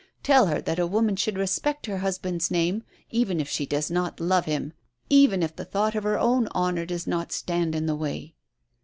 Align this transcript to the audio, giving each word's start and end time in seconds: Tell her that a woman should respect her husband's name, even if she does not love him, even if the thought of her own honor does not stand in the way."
Tell 0.23 0.47
her 0.47 0.59
that 0.61 0.79
a 0.79 0.87
woman 0.87 1.15
should 1.15 1.37
respect 1.37 1.85
her 1.85 1.99
husband's 1.99 2.49
name, 2.49 2.83
even 3.11 3.39
if 3.39 3.47
she 3.47 3.67
does 3.67 3.91
not 3.91 4.19
love 4.19 4.45
him, 4.45 4.73
even 5.11 5.43
if 5.43 5.55
the 5.55 5.63
thought 5.63 5.93
of 5.93 6.03
her 6.05 6.17
own 6.17 6.47
honor 6.53 6.87
does 6.87 7.05
not 7.05 7.31
stand 7.31 7.75
in 7.75 7.85
the 7.85 7.95
way." 7.95 8.33